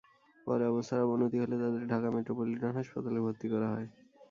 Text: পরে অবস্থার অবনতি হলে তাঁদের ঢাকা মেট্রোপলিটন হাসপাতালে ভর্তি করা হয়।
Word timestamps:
পরে 0.47 0.63
অবস্থার 0.67 1.05
অবনতি 1.05 1.37
হলে 1.39 1.55
তাঁদের 1.61 1.83
ঢাকা 1.91 2.07
মেট্রোপলিটন 2.15 2.71
হাসপাতালে 2.77 3.19
ভর্তি 3.25 3.47
করা 3.53 3.67
হয়। 3.73 3.87